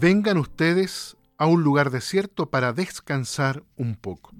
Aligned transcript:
Vengan 0.00 0.38
ustedes 0.38 1.18
a 1.36 1.44
un 1.44 1.62
lugar 1.62 1.90
desierto 1.90 2.48
para 2.48 2.72
descansar 2.72 3.64
un 3.76 3.96
poco. 3.96 4.32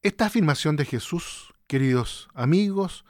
Esta 0.00 0.24
afirmación 0.24 0.76
de 0.76 0.86
Jesús, 0.86 1.52
queridos 1.66 2.30
amigos, 2.32 3.04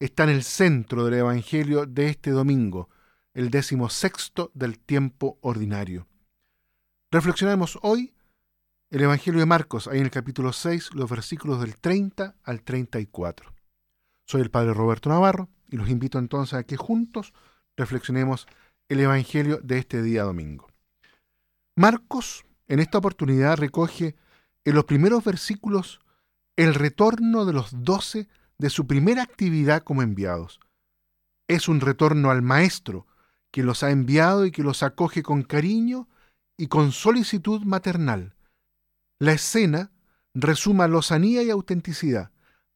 está 0.00 0.24
en 0.24 0.30
el 0.30 0.42
centro 0.42 1.04
del 1.04 1.20
Evangelio 1.20 1.86
de 1.86 2.08
este 2.08 2.32
domingo, 2.32 2.90
el 3.32 3.50
décimo 3.50 3.88
sexto 3.88 4.50
del 4.54 4.80
tiempo 4.80 5.38
ordinario. 5.40 6.08
Reflexionamos 7.12 7.78
hoy 7.82 8.16
el 8.90 9.02
Evangelio 9.02 9.38
de 9.38 9.46
Marcos, 9.46 9.86
ahí 9.86 9.98
en 9.98 10.06
el 10.06 10.10
capítulo 10.10 10.52
6, 10.52 10.94
los 10.94 11.08
versículos 11.08 11.60
del 11.60 11.78
30 11.78 12.38
al 12.42 12.62
34. 12.64 13.54
Soy 14.24 14.40
el 14.40 14.50
Padre 14.50 14.74
Roberto 14.74 15.10
Navarro 15.10 15.48
y 15.68 15.76
los 15.76 15.88
invito 15.88 16.18
entonces 16.18 16.54
a 16.54 16.64
que 16.64 16.76
juntos 16.76 17.34
reflexionemos 17.76 18.48
el 18.88 19.00
Evangelio 19.00 19.58
de 19.62 19.78
este 19.78 20.02
día 20.02 20.22
domingo. 20.22 20.68
Marcos, 21.76 22.44
en 22.68 22.80
esta 22.80 22.98
oportunidad, 22.98 23.58
recoge 23.58 24.16
en 24.64 24.74
los 24.74 24.84
primeros 24.84 25.24
versículos 25.24 26.00
el 26.56 26.74
retorno 26.74 27.44
de 27.44 27.52
los 27.52 27.84
doce 27.84 28.28
de 28.58 28.70
su 28.70 28.86
primera 28.86 29.22
actividad 29.22 29.82
como 29.82 30.02
enviados. 30.02 30.60
Es 31.48 31.68
un 31.68 31.80
retorno 31.80 32.30
al 32.30 32.42
Maestro, 32.42 33.06
que 33.50 33.62
los 33.62 33.82
ha 33.82 33.90
enviado 33.90 34.46
y 34.46 34.50
que 34.50 34.62
los 34.62 34.82
acoge 34.82 35.22
con 35.22 35.42
cariño 35.42 36.08
y 36.56 36.68
con 36.68 36.92
solicitud 36.92 37.62
maternal. 37.62 38.34
La 39.18 39.32
escena 39.32 39.90
resuma 40.34 40.88
lozanía 40.88 41.42
y 41.42 41.50
autenticidad, 41.50 42.30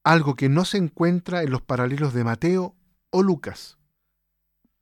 algo 0.04 0.34
que 0.34 0.48
no 0.48 0.64
se 0.64 0.78
encuentra 0.78 1.42
en 1.42 1.50
los 1.50 1.62
paralelos 1.62 2.14
de 2.14 2.24
Mateo 2.24 2.74
o 3.10 3.22
Lucas. 3.22 3.78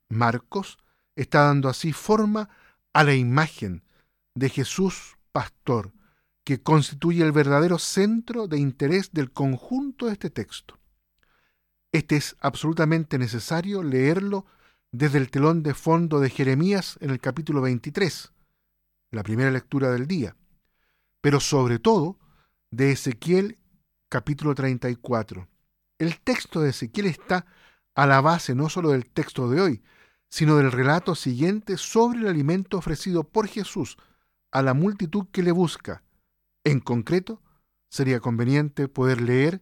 Marcos 0.09 0.77
está 1.21 1.43
dando 1.43 1.67
así 1.67 1.91
forma 1.91 2.49
a 2.93 3.03
la 3.03 3.13
imagen 3.13 3.83
de 4.35 4.49
Jesús 4.49 5.17
pastor, 5.31 5.93
que 6.43 6.61
constituye 6.61 7.23
el 7.23 7.31
verdadero 7.31 7.77
centro 7.77 8.47
de 8.47 8.57
interés 8.57 9.11
del 9.11 9.31
conjunto 9.31 10.05
de 10.05 10.13
este 10.13 10.29
texto. 10.29 10.79
Este 11.91 12.15
es 12.15 12.37
absolutamente 12.39 13.17
necesario 13.17 13.83
leerlo 13.83 14.45
desde 14.91 15.17
el 15.17 15.29
telón 15.29 15.61
de 15.61 15.73
fondo 15.73 16.19
de 16.19 16.29
Jeremías 16.29 16.97
en 17.01 17.09
el 17.09 17.19
capítulo 17.19 17.61
23, 17.61 18.31
la 19.11 19.23
primera 19.23 19.51
lectura 19.51 19.91
del 19.91 20.07
día, 20.07 20.35
pero 21.21 21.39
sobre 21.39 21.79
todo 21.79 22.17
de 22.71 22.91
Ezequiel 22.91 23.59
capítulo 24.07 24.55
34. 24.55 25.47
El 25.99 26.19
texto 26.21 26.61
de 26.61 26.69
Ezequiel 26.69 27.07
está 27.07 27.45
a 27.93 28.07
la 28.07 28.21
base 28.21 28.55
no 28.55 28.69
solo 28.69 28.91
del 28.91 29.05
texto 29.05 29.49
de 29.49 29.61
hoy, 29.61 29.83
sino 30.29 30.57
del 30.57 30.71
relato 30.71 31.15
siguiente 31.15 31.77
sobre 31.77 32.19
el 32.19 32.27
alimento 32.27 32.77
ofrecido 32.77 33.23
por 33.23 33.47
Jesús 33.47 33.97
a 34.51 34.61
la 34.61 34.73
multitud 34.73 35.27
que 35.31 35.43
le 35.43 35.51
busca, 35.51 36.03
en 36.63 36.79
concreto, 36.79 37.41
sería 37.89 38.19
conveniente 38.19 38.87
poder 38.87 39.21
leer 39.21 39.61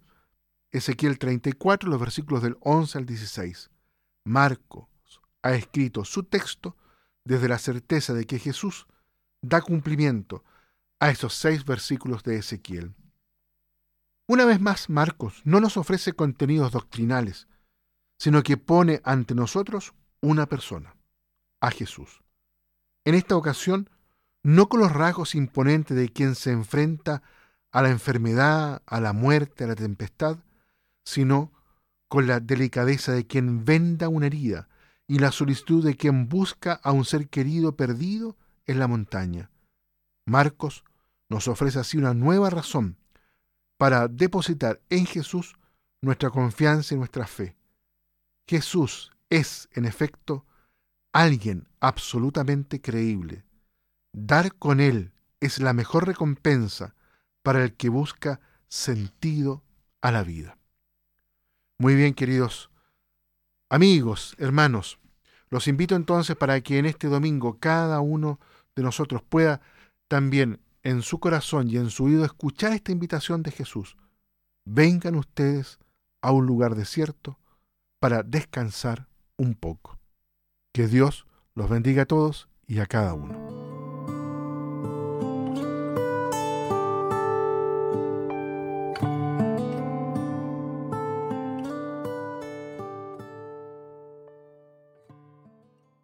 Ezequiel 0.71 1.17
34, 1.17 1.89
los 1.89 1.99
versículos 1.99 2.43
del 2.43 2.57
11 2.61 2.97
al 2.97 3.05
16. 3.05 3.69
Marcos 4.25 4.87
ha 5.41 5.53
escrito 5.53 6.03
su 6.03 6.23
texto 6.23 6.75
desde 7.23 7.47
la 7.47 7.57
certeza 7.57 8.13
de 8.13 8.25
que 8.25 8.39
Jesús 8.39 8.87
da 9.41 9.61
cumplimiento 9.61 10.43
a 10.99 11.09
esos 11.09 11.33
seis 11.33 11.63
versículos 11.63 12.23
de 12.23 12.37
Ezequiel. 12.37 12.95
Una 14.27 14.45
vez 14.45 14.59
más, 14.59 14.89
Marcos 14.89 15.41
no 15.45 15.61
nos 15.61 15.77
ofrece 15.77 16.13
contenidos 16.13 16.71
doctrinales, 16.71 17.47
sino 18.17 18.43
que 18.43 18.57
pone 18.57 18.99
ante 19.05 19.35
nosotros 19.35 19.93
una 20.21 20.47
persona, 20.47 20.95
a 21.61 21.71
Jesús. 21.71 22.23
En 23.05 23.15
esta 23.15 23.35
ocasión 23.35 23.89
no 24.43 24.69
con 24.69 24.79
los 24.79 24.91
rasgos 24.91 25.35
imponentes 25.35 25.97
de 25.97 26.09
quien 26.09 26.35
se 26.35 26.51
enfrenta 26.51 27.21
a 27.71 27.81
la 27.81 27.89
enfermedad, 27.89 28.81
a 28.85 29.01
la 29.01 29.13
muerte, 29.13 29.63
a 29.63 29.67
la 29.67 29.75
tempestad, 29.75 30.37
sino 31.03 31.51
con 32.07 32.27
la 32.27 32.39
delicadeza 32.39 33.11
de 33.11 33.27
quien 33.27 33.65
venda 33.65 34.09
una 34.09 34.27
herida 34.27 34.69
y 35.07 35.19
la 35.19 35.31
solicitud 35.31 35.83
de 35.83 35.95
quien 35.95 36.29
busca 36.29 36.73
a 36.73 36.91
un 36.91 37.05
ser 37.05 37.29
querido 37.29 37.75
perdido 37.75 38.37
en 38.65 38.79
la 38.79 38.87
montaña. 38.87 39.51
Marcos 40.25 40.83
nos 41.29 41.47
ofrece 41.47 41.79
así 41.79 41.97
una 41.97 42.13
nueva 42.13 42.49
razón 42.49 42.97
para 43.77 44.07
depositar 44.07 44.81
en 44.89 45.05
Jesús 45.05 45.55
nuestra 46.01 46.29
confianza 46.29 46.95
y 46.95 46.97
nuestra 46.97 47.27
fe. 47.27 47.55
Jesús 48.47 49.11
es, 49.29 49.69
en 49.73 49.85
efecto, 49.85 50.45
alguien 51.11 51.67
absolutamente 51.79 52.81
creíble, 52.81 53.47
Dar 54.19 54.55
con 54.55 54.79
Él 54.79 55.11
es 55.41 55.59
la 55.59 55.73
mejor 55.73 56.07
recompensa 56.07 56.95
para 57.43 57.63
el 57.63 57.75
que 57.75 57.89
busca 57.89 58.39
sentido 58.67 59.63
a 60.01 60.11
la 60.11 60.23
vida. 60.23 60.57
Muy 61.77 61.93
bien, 61.93 62.15
queridos 62.15 62.71
amigos, 63.69 64.35
hermanos, 64.39 64.97
los 65.51 65.67
invito 65.67 65.95
entonces 65.95 66.35
para 66.35 66.59
que 66.61 66.79
en 66.79 66.87
este 66.87 67.09
domingo 67.09 67.59
cada 67.59 67.99
uno 67.99 68.39
de 68.75 68.81
nosotros 68.81 69.21
pueda 69.21 69.61
también 70.07 70.61
en 70.81 71.03
su 71.03 71.19
corazón 71.19 71.69
y 71.69 71.77
en 71.77 71.91
su 71.91 72.05
oído 72.05 72.25
escuchar 72.25 72.73
esta 72.73 72.91
invitación 72.91 73.43
de 73.43 73.51
Jesús. 73.51 73.97
Vengan 74.65 75.13
ustedes 75.13 75.77
a 76.23 76.31
un 76.31 76.47
lugar 76.47 76.73
desierto 76.73 77.37
para 77.99 78.23
descansar 78.23 79.07
un 79.37 79.55
poco. 79.55 79.99
Que 80.73 80.87
Dios 80.87 81.25
los 81.55 81.69
bendiga 81.69 82.03
a 82.03 82.05
todos 82.05 82.49
y 82.67 82.79
a 82.79 82.85
cada 82.85 83.13
uno. 83.13 83.46